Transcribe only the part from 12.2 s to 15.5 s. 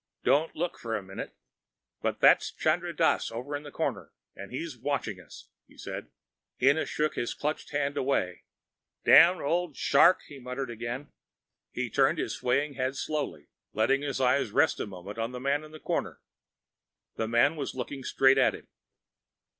swaying head slowly, letting his eyes rest a moment on the